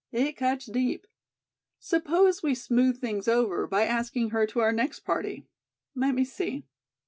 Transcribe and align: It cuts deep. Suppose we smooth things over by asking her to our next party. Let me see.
It 0.11 0.31
cuts 0.35 0.65
deep. 0.65 1.05
Suppose 1.77 2.41
we 2.41 2.55
smooth 2.55 2.99
things 2.99 3.27
over 3.27 3.67
by 3.67 3.83
asking 3.85 4.31
her 4.31 4.47
to 4.47 4.59
our 4.59 4.71
next 4.71 5.01
party. 5.01 5.45
Let 5.93 6.15
me 6.15 6.25
see. 6.25 6.63